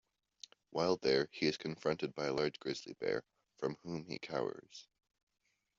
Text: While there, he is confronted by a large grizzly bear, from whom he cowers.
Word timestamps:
While 0.71 0.97
there, 0.97 1.29
he 1.31 1.45
is 1.45 1.57
confronted 1.57 2.15
by 2.15 2.25
a 2.25 2.33
large 2.33 2.59
grizzly 2.59 2.93
bear, 2.93 3.23
from 3.59 3.75
whom 3.83 4.03
he 4.05 4.17
cowers. 4.17 4.87